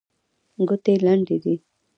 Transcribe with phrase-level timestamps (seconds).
[0.67, 1.55] ګوتې لنډې دي.